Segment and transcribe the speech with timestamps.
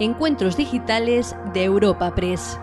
[0.00, 2.56] Encuentros Digitales de Europa Press.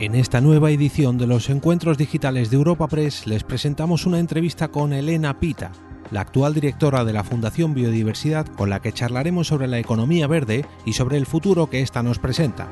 [0.00, 4.66] En esta nueva edición de los Encuentros Digitales de Europa Press les presentamos una entrevista
[4.66, 5.70] con Elena Pita,
[6.10, 10.64] la actual directora de la Fundación Biodiversidad, con la que charlaremos sobre la economía verde
[10.84, 12.68] y sobre el futuro que ésta nos presenta.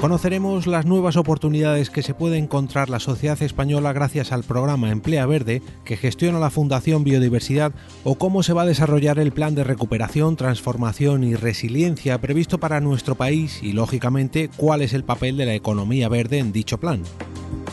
[0.00, 5.24] Conoceremos las nuevas oportunidades que se puede encontrar la sociedad española gracias al programa Emplea
[5.24, 7.72] Verde que gestiona la Fundación Biodiversidad
[8.04, 12.80] o cómo se va a desarrollar el plan de recuperación, transformación y resiliencia previsto para
[12.80, 17.02] nuestro país y, lógicamente, cuál es el papel de la economía verde en dicho plan.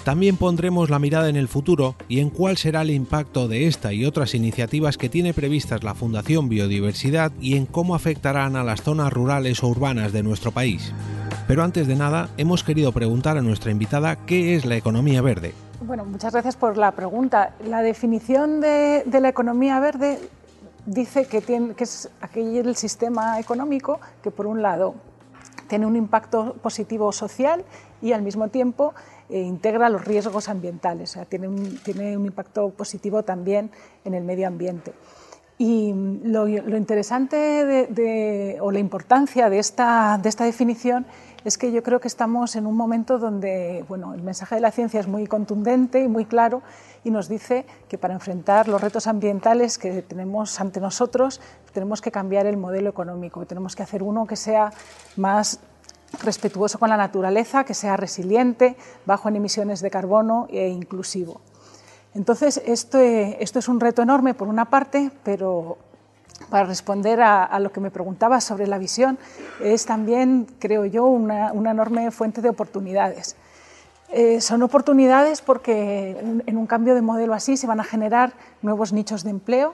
[0.05, 3.91] También pondremos la mirada en el futuro y en cuál será el impacto de esta
[3.93, 8.81] y otras iniciativas que tiene previstas la Fundación Biodiversidad y en cómo afectarán a las
[8.81, 10.93] zonas rurales o urbanas de nuestro país.
[11.47, 15.53] Pero antes de nada, hemos querido preguntar a nuestra invitada qué es la economía verde.
[15.81, 17.53] Bueno, muchas gracias por la pregunta.
[17.65, 20.19] La definición de, la economía verde
[20.85, 24.95] dice que, tiene, que es aquel sistema económico que, por un lado,
[25.67, 27.65] tiene un impacto positivo social
[28.01, 28.93] y, al mismo tiempo,
[29.29, 31.11] eh, integra los riesgos ambientales.
[31.11, 33.69] O sea, tiene un, impacto positivo también
[34.05, 34.93] en el medio ambiente.
[35.57, 37.89] Y lo, interesante
[38.61, 41.05] o la importancia de esta, de esta definición
[41.45, 44.71] es que yo creo que estamos en un momento donde bueno, el mensaje de la
[44.71, 46.61] ciencia es muy contundente y muy claro
[47.03, 51.41] y nos dice que para enfrentar los retos ambientales que tenemos ante nosotros
[51.73, 54.71] tenemos que cambiar el modelo económico, tenemos que hacer uno que sea
[55.17, 55.59] más
[56.21, 61.41] respetuoso con la naturaleza, que sea resiliente, bajo en emisiones de carbono e inclusivo.
[62.13, 65.77] Entonces, esto, esto es un reto enorme por una parte, pero
[66.53, 69.17] para responder a, lo que me preguntaba sobre la visión,
[69.59, 73.35] es también, creo yo, una, enorme fuente de oportunidades.
[74.11, 76.15] Eh, son oportunidades porque
[76.45, 79.73] en, un cambio de modelo así se van a generar nuevos nichos de empleo.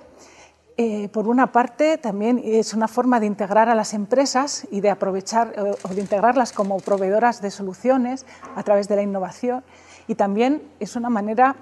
[0.78, 4.90] Eh, por una parte, también es una forma de integrar a las empresas y de
[4.90, 5.54] aprovechar
[5.84, 8.26] o de integrarlas como proveedoras de soluciones
[8.56, 9.66] a través de la innovación.
[10.08, 11.58] Y también es una manera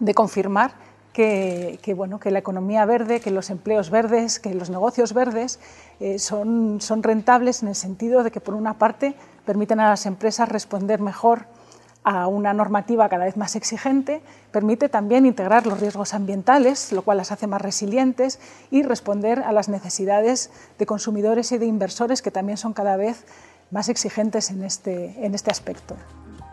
[0.00, 0.74] de confirmar
[1.14, 5.60] que, bueno, que la economía verde, que los empleos verdes, que los negocios verdes
[6.00, 9.14] eh, son, son rentables en el sentido de que, por una parte,
[9.46, 11.46] permiten a las empresas responder mejor
[12.02, 17.18] a una normativa cada vez más exigente, permite también integrar los riesgos ambientales, lo cual
[17.18, 18.40] las hace más resilientes,
[18.72, 23.24] y responder a las necesidades de consumidores y de inversores que también son cada vez
[23.70, 25.94] más exigentes en este, en este aspecto.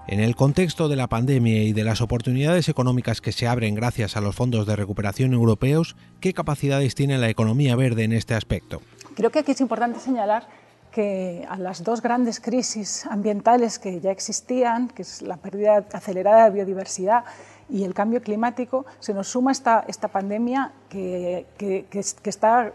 [0.07, 4.17] En el contexto de la pandemia y de las oportunidades económicas que se abren gracias
[4.17, 8.81] a los fondos de recuperación europeos, ¿qué capacidades tiene la economía verde en este aspecto?
[9.15, 10.47] Creo que aquí es importante señalar
[10.91, 16.45] que a las dos grandes crisis ambientales que ya existían, que es la pérdida acelerada
[16.45, 17.23] de biodiversidad
[17.71, 21.99] y el cambio climático, se nos suma esta, esta pandemia que, que,
[22.29, 22.73] está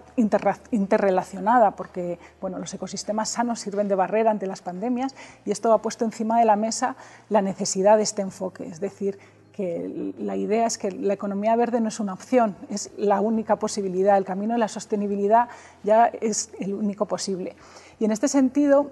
[0.70, 5.14] interrelacionada, porque bueno, los ecosistemas sanos sirven de barrera ante las pandemias
[5.44, 6.96] y esto ha puesto encima de la mesa
[7.28, 9.18] la necesidad de este enfoque, es decir,
[9.52, 13.56] que la idea es que la economía verde no es una opción, es la única
[13.56, 15.48] posibilidad, el camino de la sostenibilidad
[15.82, 17.56] ya es el único posible.
[17.98, 18.90] Y en este sentido,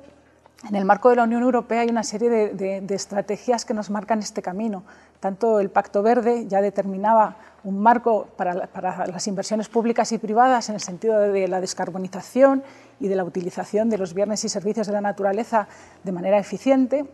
[0.68, 4.20] en el marco de la Unión Europea hay una serie de, estrategias que nos marcan
[4.20, 4.82] este camino.
[5.20, 8.54] Tanto el Pacto Verde ya determinaba un marco para,
[9.06, 12.62] las inversiones públicas y privadas en el sentido de la descarbonización
[12.98, 15.68] y de la utilización de los bienes y servicios de la naturaleza
[16.02, 17.04] de manera eficiente.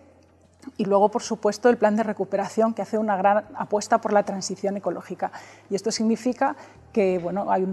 [0.77, 4.25] Y luego, por supuesto, el plan de recuperación que hace una gran apuesta por la
[4.25, 5.33] transición ecológica.
[5.71, 6.55] Y esto significa
[6.93, 7.65] que bueno, hay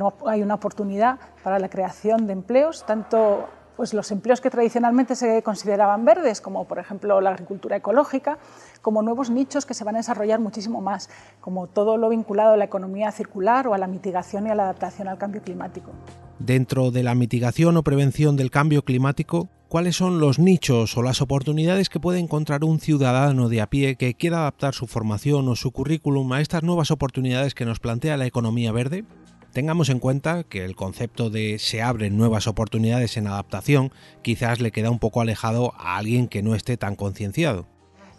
[0.41, 6.03] una oportunidad para la creación de empleos, tanto pues los empleos que tradicionalmente se consideraban
[6.03, 8.39] verdes, como por ejemplo la agricultura ecológica,
[8.81, 12.57] como nuevos nichos que se van a desarrollar muchísimo más, como todo lo vinculado a
[12.57, 15.91] la economía circular o a la mitigación y a la adaptación al cambio climático.
[16.39, 21.21] Dentro de la mitigación o prevención del cambio climático, ¿cuáles son los nichos o las
[21.21, 25.55] oportunidades que puede encontrar un ciudadano de a pie que quiera adaptar su formación o
[25.55, 29.05] su currículum a estas nuevas oportunidades que nos plantea la economía verde?
[29.53, 33.91] Tengamos en cuenta que el concepto de se abren nuevas oportunidades en adaptación
[34.21, 37.65] quizás le queda un poco alejado a alguien que no esté tan concienciado.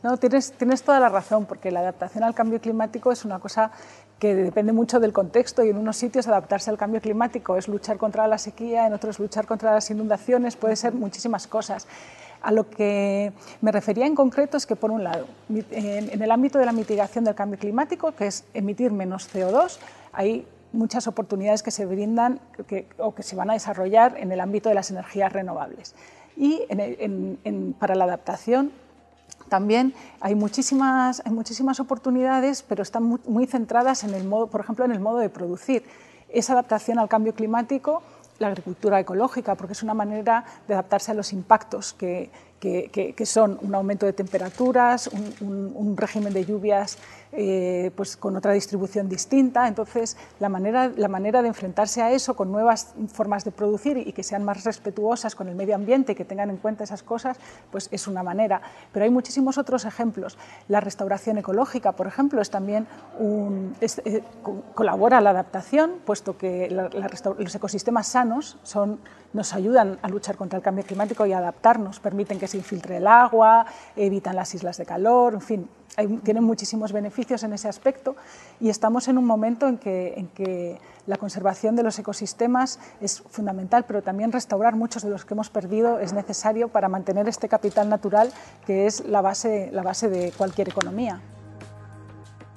[0.03, 3.73] No, tienes, tienes toda la razón, porque la adaptación al cambio climático es una cosa
[4.21, 7.99] que depende mucho del contexto y en unos sitios adaptarse al cambio climático es luchar
[7.99, 11.87] contra la sequía, en otros luchar contra las inundaciones, puede ser muchísimas cosas.
[12.43, 16.59] A lo que me refería en concreto es que, por un lado, en el ámbito
[16.59, 19.79] de la mitigación del cambio climático, que es emitir menos CO2,
[20.13, 22.41] hay muchas oportunidades que se brindan
[22.99, 25.95] o que se van a desarrollar en el ámbito de las energías renovables.
[26.37, 26.63] Y
[27.79, 28.73] para la adaptación
[29.49, 34.93] también hay muchísimas, muchísimas oportunidades, pero están muy, centradas en el modo, por ejemplo, en
[34.93, 35.85] el modo de producir.
[36.29, 38.03] Esa adaptación al cambio climático
[38.39, 43.59] la agricultura ecológica, porque es una manera de adaptarse a los impactos que, que, son
[43.63, 45.09] un aumento de temperaturas,
[45.41, 46.99] un, régimen de lluvias
[47.33, 49.69] eh, pues con otra distribución distinta.
[49.69, 54.13] Entonces, la manera, la manera de enfrentarse a eso con nuevas formas de producir y
[54.13, 57.37] que sean más respetuosas con el medio ambiente que tengan en cuenta esas cosas,
[57.71, 58.63] pues es una manera.
[58.93, 60.39] Pero hay muchísimos otros ejemplos.
[60.69, 62.87] La restauración ecológica, por ejemplo, es también
[63.19, 64.23] un, eh,
[64.75, 68.59] colabora a la adaptación, puesto que los ecosistemas sanos
[69.33, 73.07] nos ayudan a luchar contra el cambio climático y adaptarnos, permiten que se infiltre el
[73.07, 73.67] agua,
[73.97, 75.69] evitan las islas de calor, en fin,
[76.23, 78.15] tienen muchísimos beneficios en ese aspecto
[78.61, 83.21] y estamos en un momento en que, en que la conservación de los ecosistemas es
[83.21, 87.49] fundamental, pero también restaurar muchos de los que hemos perdido es necesario para mantener este
[87.49, 88.33] capital natural
[88.67, 91.21] que es la base, la base de cualquier economía.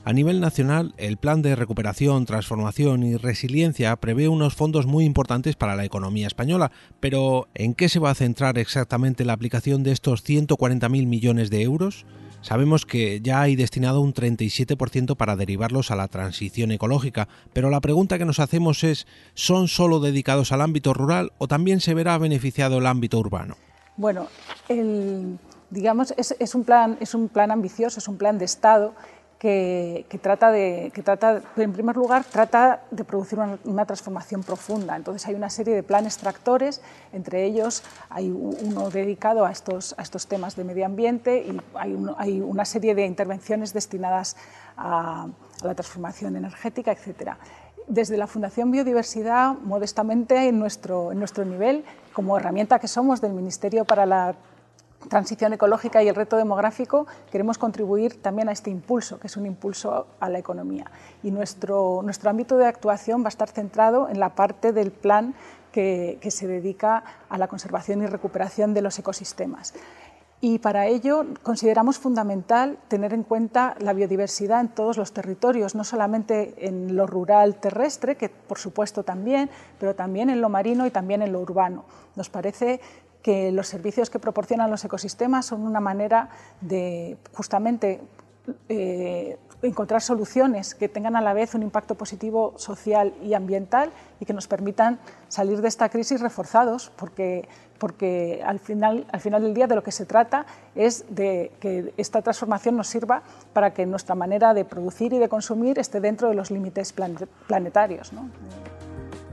[0.03, 5.55] A nivel nacional, el Plan de Recuperación, Transformación y Resiliencia prevé unos fondos muy importantes
[5.55, 9.91] para la economía española, pero ¿en qué se va a centrar exactamente la aplicación de
[9.91, 12.07] estos 140.000 millones de euros?
[12.41, 17.79] Sabemos que ya hay destinado un 37% para derivarlos a la transición ecológica, pero la
[17.79, 19.05] pregunta que nos hacemos es,
[19.35, 23.55] ¿son solo dedicados al ámbito rural o también se verá beneficiado el ámbito urbano?
[23.97, 24.29] Bueno,
[25.69, 28.95] digamos, es, un plan, es un plan ambicioso, es un plan de Estado
[29.41, 34.95] que, trata de, que trata, en primer lugar, trata de producir una, transformación profunda.
[34.95, 36.79] Entonces hay una serie de planes tractores,
[37.11, 42.39] entre ellos hay uno dedicado a estos, a estos temas de medio ambiente y hay,
[42.39, 44.37] una serie de intervenciones destinadas
[44.77, 45.27] a,
[45.63, 47.31] la transformación energética, etc.
[47.87, 51.83] Desde la Fundación Biodiversidad, modestamente en nuestro, en nuestro nivel,
[52.13, 54.35] como herramienta que somos del Ministerio para la
[55.09, 59.45] transición ecológica y el reto demográfico, queremos contribuir también a este impulso, que es un
[59.45, 60.91] impulso a la economía.
[61.23, 65.33] Y nuestro, nuestro ámbito de actuación va a estar centrado en la parte del plan
[65.71, 69.73] que, que se dedica a la conservación y recuperación de los ecosistemas.
[70.43, 75.83] Y para ello consideramos fundamental tener en cuenta la biodiversidad en todos los territorios, no
[75.83, 80.89] solamente en lo rural terrestre, que por supuesto también, pero también en lo marino y
[80.89, 81.85] también en lo urbano.
[82.15, 82.81] Nos parece
[83.21, 86.29] que los servicios que proporcionan los ecosistemas son una manera
[86.61, 88.01] de justamente
[88.69, 94.25] eh, encontrar soluciones que tengan a la vez un impacto positivo social y ambiental y
[94.25, 97.47] que nos permitan salir de esta crisis reforzados, porque,
[97.77, 101.93] porque al, final, al final del día de lo que se trata es de que
[101.97, 103.21] esta transformación nos sirva
[103.53, 106.93] para que nuestra manera de producir y de consumir esté dentro de los límites
[107.47, 108.13] planetarios.
[108.13, 108.29] ¿no?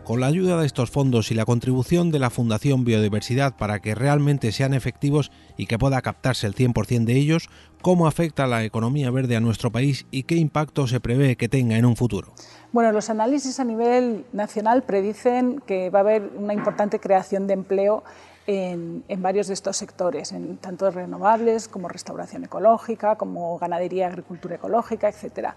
[0.08, 3.94] Con la ayuda de estos fondos y la contribución de la Fundación Biodiversidad para que
[3.94, 7.50] realmente sean efectivos y que pueda captarse el 100% de ellos,
[7.82, 11.76] ¿cómo afecta la economía verde a nuestro país y qué impacto se prevé que tenga
[11.76, 12.32] en un futuro?
[12.72, 17.52] Bueno, los análisis a nivel nacional predicen que va a haber una importante creación de
[17.52, 18.02] empleo
[18.46, 25.10] en, varios de estos sectores, en tanto renovables como restauración ecológica, como ganadería, agricultura ecológica,
[25.10, 25.54] etcétera.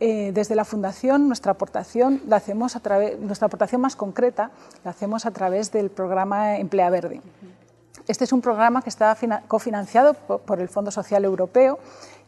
[0.00, 4.50] Eh, desde la Fundación nuestra aportación, la hacemos a través, nuestra aportación más concreta
[4.84, 7.20] la hacemos a través del programa Emplea Verde.
[8.08, 11.78] Este es un programa que está cofinanciado por el Fondo Social Europeo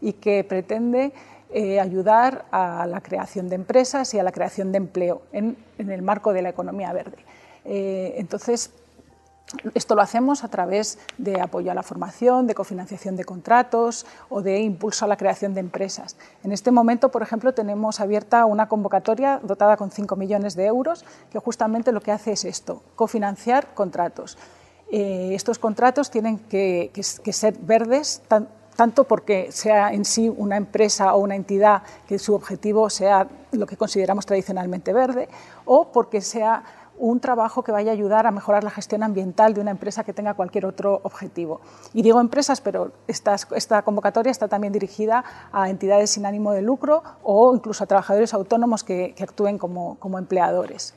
[0.01, 1.13] y que pretende
[1.51, 6.03] eh, ayudar a la creación de empresas y a la creación de empleo en, el
[6.03, 7.19] marco de la economía verde.
[7.65, 8.71] Eh, entonces,
[9.75, 14.43] esto lo hacemos a través de apoyo a la formación, de cofinanciación de contratos o
[14.43, 16.17] de impulso a la creación de empresas.
[16.43, 21.05] En este momento, por ejemplo, tenemos abierta una convocatoria dotada con 5 millones de euros
[21.31, 24.37] que justamente lo que hace es esto, cofinanciar contratos.
[24.91, 28.23] Eh, estos contratos tienen que, ser verdes,
[28.77, 33.67] tanto porque sea en sí una empresa o una entidad que su objetivo sea lo
[33.67, 35.29] que consideramos tradicionalmente verde,
[35.65, 36.63] o porque sea
[36.99, 40.13] un trabajo que vaya a ayudar a mejorar la gestión ambiental de una empresa que
[40.13, 41.61] tenga cualquier otro objetivo.
[41.93, 46.63] Y digo empresas, pero esta, esta convocatoria está también dirigida a entidades sin ánimo de
[46.63, 50.95] lucro o incluso a trabajadores autónomos que, actúen como, como empleadores.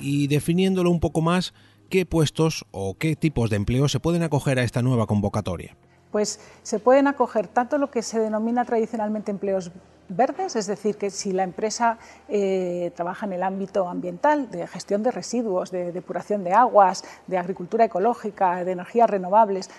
[0.00, 1.54] Y definiéndolo un poco más,
[1.88, 5.76] ¿qué puestos o qué tipos de empleo se pueden acoger a esta nueva convocatoria?
[6.12, 9.70] Pues se pueden acoger tanto lo que se denomina tradicionalmente empleos
[10.08, 11.98] verdes, es decir, que si la empresa
[12.28, 17.38] eh, trabaja en el ámbito ambiental, de gestión de residuos, de depuración de aguas, de
[17.38, 19.70] agricultura ecológica, de energías renovables,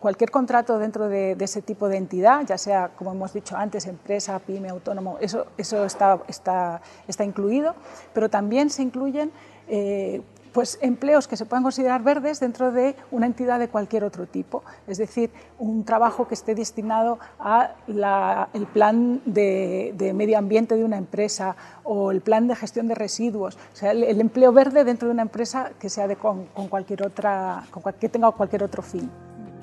[0.00, 4.38] cualquier contrato dentro de, ese tipo de entidad, ya sea, como hemos dicho antes, empresa,
[4.38, 7.74] pyme, autónomo, eso, está incluido,
[8.12, 9.32] pero también se incluyen
[9.68, 10.22] eh,
[10.52, 14.62] pues empleos que se puedan considerar verdes dentro de una entidad de cualquier otro tipo,
[14.86, 21.56] es decir, un trabajo que esté destinado al plan de, medio ambiente de una empresa
[21.84, 25.22] o el plan de gestión de residuos, o sea, el, empleo verde dentro de una
[25.22, 27.64] empresa que sea de, con, cualquier otra,
[27.98, 29.10] que tenga cualquier otro fin.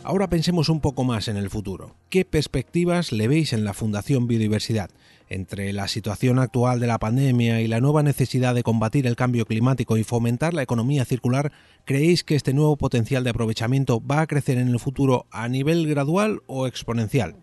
[0.10, 1.92] Ahora pensemos un poco más en el futuro.
[2.10, 4.90] ¿Qué perspectivas le veis en la Fundación Biodiversidad?
[5.28, 9.46] Entre la situación actual de la pandemia y la nueva necesidad de combatir el cambio
[9.46, 11.52] climático y fomentar la economía circular,
[11.84, 15.86] ¿creéis que este nuevo potencial de aprovechamiento va a crecer en el futuro a nivel
[15.90, 17.36] gradual o exponencial?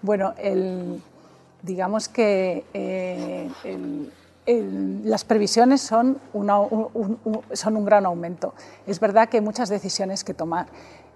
[0.00, 0.34] Bueno,
[1.62, 3.48] digamos que eh,
[4.46, 6.18] las previsiones son,
[7.54, 8.54] son un gran aumento.
[8.86, 10.68] Es verdad que hay muchas decisiones que tomar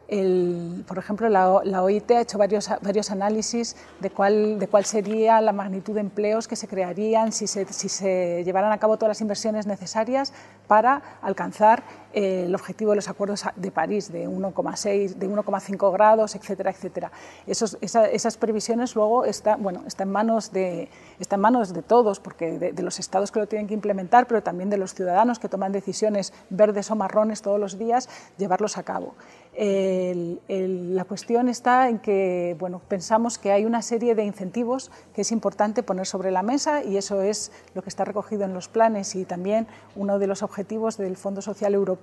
[0.09, 5.53] por ejemplo, la, OIT ha hecho varios, varios análisis de cuál, de cuál sería la
[5.53, 10.33] magnitud de empleos que se crearían si se llevaran a cabo todas las inversiones necesarias
[10.67, 16.35] para alcanzar eh, el objetivo de los acuerdos de París de 1,6, de 1,5 grados,
[16.35, 17.12] etcétera, etcétera.
[17.47, 20.88] esas previsiones luego están bueno, está en, manos de,
[21.19, 24.43] está en manos de todos, porque de, los estados que lo tienen que implementar, pero
[24.43, 28.83] también de los ciudadanos que toman decisiones verdes o marrones todos los días, llevarlos a
[28.83, 29.15] cabo
[29.59, 35.33] la cuestión está en que bueno, pensamos que hay una serie de incentivos que es
[35.33, 39.17] importante poner sobre la mesa y eso es lo que está recogido en los planes
[39.17, 41.98] y también uno de los objetivos del Fondo Social Europeo,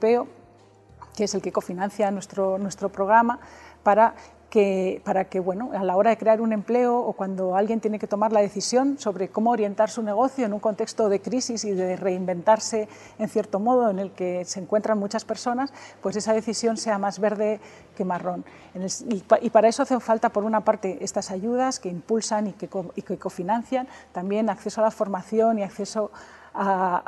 [1.16, 3.40] que es el que cofinancia nuestro, nuestro programa,
[3.84, 4.16] para
[5.04, 8.08] para que bueno, a la hora de crear un empleo o cuando alguien tiene que
[8.08, 11.98] tomar la decisión sobre cómo orientar su negocio en un contexto de crisis y de
[11.98, 12.88] reinventarse
[13.20, 17.20] en cierto modo en el que se encuentran muchas personas, pues esa decisión sea más
[17.20, 17.60] verde
[17.98, 18.46] que marrón.
[19.10, 23.18] y, para eso hacen falta, por una parte, estas ayudas que impulsan y que, que
[23.18, 27.04] cofinancian, también acceso a la formación y acceso a, la,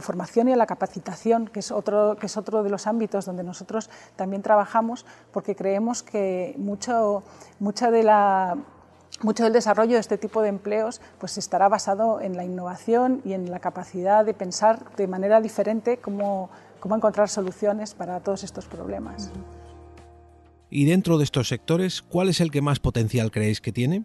[0.00, 3.44] formación y a la capacitación, que es, otro, que es otro de los ámbitos donde
[3.44, 7.22] nosotros también trabajamos, porque creemos que mucho,
[7.58, 8.56] mucha de la
[9.22, 13.34] mucho del desarrollo de este tipo de empleos pues estará basado en la innovación y
[13.34, 16.50] en la capacidad de pensar de manera diferente cómo,
[16.80, 19.30] cómo encontrar soluciones para todos estos problemas.
[20.68, 24.02] Y dentro de estos sectores, ¿cuál es el que más potencial creéis que tiene?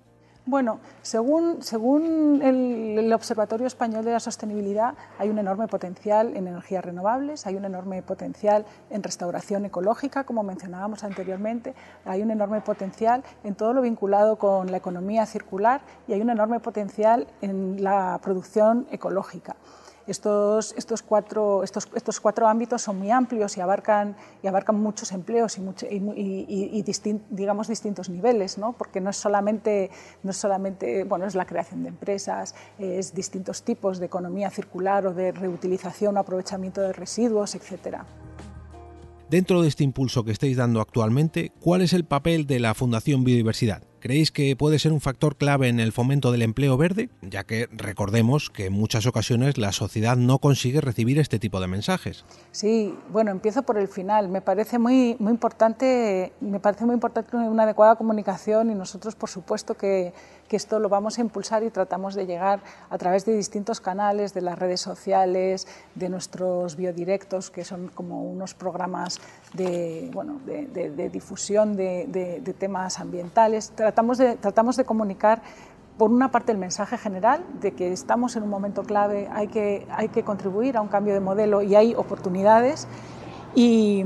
[0.49, 6.83] Bueno, según, según el, Observatorio Español de la Sostenibilidad, hay un enorme potencial en energías
[6.83, 13.23] renovables, hay un enorme potencial en restauración ecológica, como mencionábamos anteriormente, hay un enorme potencial
[13.43, 18.19] en todo lo vinculado con la economía circular y hay un enorme potencial en la
[18.19, 19.55] producción ecológica.
[20.11, 20.73] Estos,
[21.05, 21.63] cuatro,
[22.47, 24.15] ámbitos son muy amplios y abarcan,
[24.73, 25.61] muchos empleos y,
[25.91, 26.85] y,
[27.29, 28.73] digamos distintos niveles, ¿no?
[28.73, 29.89] porque no es, solamente,
[30.23, 35.05] no es solamente, bueno, es la creación de empresas, es distintos tipos de economía circular
[35.05, 38.05] o de reutilización o aprovechamiento de residuos, etcétera.
[39.29, 43.23] Dentro de este impulso que estáis dando actualmente, ¿cuál es el papel de la Fundación
[43.23, 43.88] Biodiversidad?
[43.99, 47.09] ¿Creéis que puede ser un factor clave en el fomento del empleo verde?
[47.21, 51.67] Ya que recordemos que en muchas ocasiones la sociedad no consigue recibir este tipo de
[51.67, 52.23] mensajes.
[52.51, 54.29] Sí, bueno, empiezo por el final.
[54.29, 59.29] Me parece muy, muy importante, me parece muy importante una adecuada comunicación y nosotros, por
[59.29, 60.13] supuesto, que,
[60.49, 64.33] que esto lo vamos a impulsar y tratamos de llegar a través de distintos canales,
[64.33, 69.21] de las redes sociales, de nuestros biodirectos, que son como unos programas
[69.53, 72.07] de, bueno, de, difusión de,
[72.43, 73.71] de temas ambientales.
[73.75, 75.41] Tratamos de, tratamos de comunicar
[75.99, 79.85] por una parte el mensaje general de que estamos en un momento clave, hay que,
[79.91, 82.87] hay que contribuir a un cambio de modelo y hay oportunidades.
[83.53, 84.05] Y,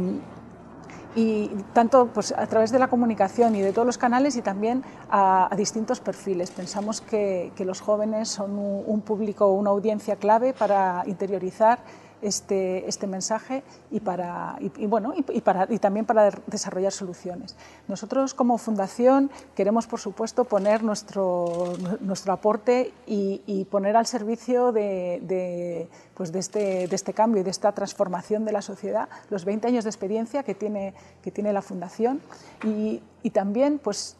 [1.15, 4.84] y tanto pues, a través de la comunicación y de todos los canales y también
[5.10, 6.51] a, distintos perfiles.
[6.51, 11.79] Pensamos que, que, los jóvenes son un, un público, una audiencia clave para interiorizar
[12.24, 17.56] este, este mensaje y, para, y, bueno, y, para, y también para desarrollar soluciones.
[17.88, 25.22] Nosotros como fundación queremos, por supuesto, poner nuestro, nuestro aporte y, poner al servicio de,
[25.24, 29.46] de, pues de, este, de este cambio y de esta transformación de la sociedad los
[29.46, 32.22] 20 años de experiencia que tiene, que tiene la fundación
[32.63, 33.01] y,
[33.32, 34.18] también pues,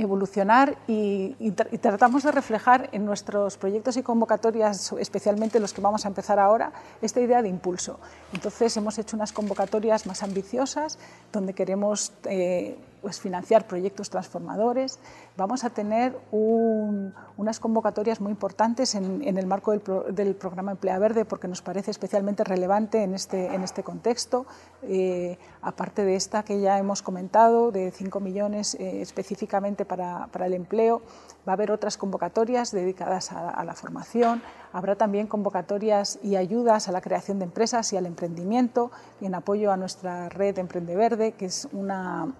[0.00, 1.34] evolucionar y,
[1.80, 6.72] tratamos de reflejar en nuestros proyectos y convocatorias, especialmente los que vamos a empezar ahora,
[7.02, 7.98] esta idea de impulso.
[8.32, 10.98] Entonces hemos hecho unas convocatorias más ambiciosas
[11.32, 14.98] donde queremos eh, pues, financiar proyectos transformadores.
[15.36, 21.48] Vamos a tener unas convocatorias muy importantes en, el marco del, programa Emplea Verde porque
[21.48, 24.46] nos parece especialmente relevante en este, en este contexto.
[24.82, 30.46] Eh, aparte de esta que ya hemos comentado, de 5 millones eh, específicamente para, para,
[30.46, 31.02] el empleo,
[31.46, 34.42] va a haber otras convocatorias dedicadas a, a la formación.
[34.72, 38.90] Habrá también convocatorias y ayudas a la creación de empresas y al emprendimiento
[39.20, 42.32] y en apoyo a nuestra red Emprende Verde, que es una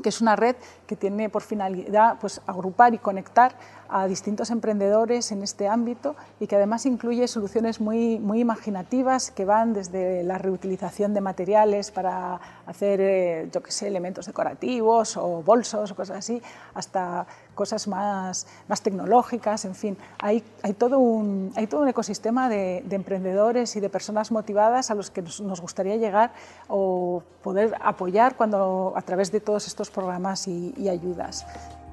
[0.00, 3.54] que es una red que tiene por finalidad pues, agrupar y conectar
[3.90, 9.44] a distintos emprendedores en este ámbito y que además incluye soluciones muy, muy imaginativas que
[9.44, 15.42] van desde la reutilización de materiales para hacer, eh, yo qué sé, elementos decorativos o
[15.42, 16.40] bolsos o cosas así,
[16.74, 22.48] hasta cosas más, más tecnológicas, en fin, hay, hay, todo, un, hay todo un ecosistema
[22.48, 26.32] de, emprendedores y de personas motivadas a los que nos, gustaría llegar
[26.68, 31.46] o poder apoyar cuando, a través de todos estos programas y, y ayudas.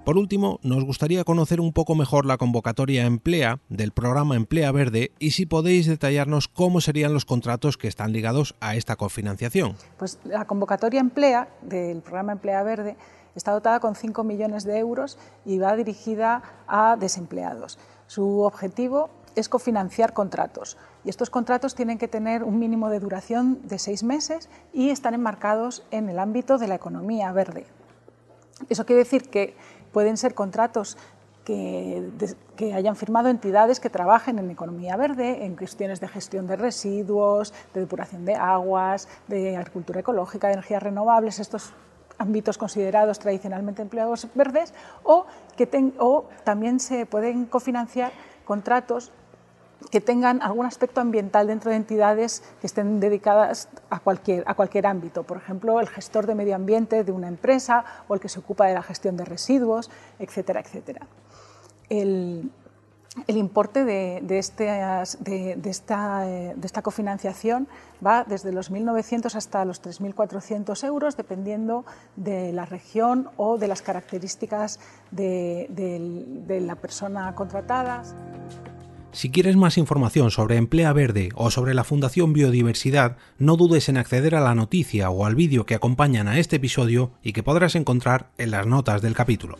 [0.07, 5.11] Por último, nos gustaría conocer un poco mejor la convocatoria Emplea del programa Emplea Verde
[5.19, 9.75] y si podéis detallarnos cómo serían los contratos que están ligados a esta cofinanciación.
[9.97, 12.95] Pues la convocatoria Emplea del programa Emplea Verde
[13.35, 17.77] está dotada con 5 millones de euros y va dirigida a desempleados.
[18.07, 23.59] Su objetivo es cofinanciar contratos y estos contratos tienen que tener un mínimo de duración
[23.67, 27.65] de seis meses y están enmarcados en el ámbito de la economía verde.
[28.69, 29.55] Eso quiere decir que
[29.91, 30.97] pueden ser contratos
[31.47, 37.53] que, hayan firmado entidades que trabajen en economía verde, en cuestiones de gestión de residuos,
[37.73, 41.73] de depuración de aguas, de agricultura ecológica, de energías renovables, estos
[42.17, 44.73] ámbitos considerados tradicionalmente empleados verdes,
[45.03, 48.11] o, que o también se pueden cofinanciar
[48.43, 49.13] contratos
[49.91, 54.88] que tengan algún aspecto ambiental dentro de entidades que estén dedicadas a cualquier, a cualquier
[54.88, 55.24] ámbito.
[55.24, 58.67] Por ejemplo, el gestor de medio ambiente de una empresa o el que se ocupa
[58.67, 61.07] de la gestión de residuos, etcétera, etcétera.
[61.89, 62.51] El,
[63.27, 67.67] importe de, de, de, esta, cofinanciación
[68.05, 73.81] va desde los 1.900 hasta los 3.400 euros, dependiendo de la región o de las
[73.81, 74.79] características
[75.12, 78.03] de la persona contratada.
[79.17, 83.97] Si quieres más información sobre Emplea Verde o sobre la Fundación Biodiversidad, no dudes en
[83.97, 87.74] acceder a la noticia o al vídeo que acompañan a este episodio y que podrás
[87.74, 89.57] encontrar en las notas del capítulo.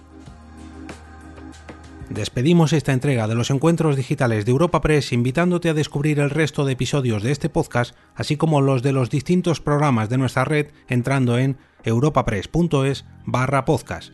[2.12, 6.64] Despedimos esta entrega de los encuentros digitales de Europa Press invitándote a descubrir el resto
[6.64, 10.68] de episodios de este podcast, así como los de los distintos programas de nuestra red
[10.88, 14.14] entrando en europapress.es barra podcast.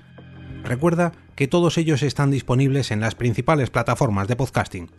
[0.63, 4.89] Recuerda que todos ellos están disponibles en las principales plataformas de podcasting.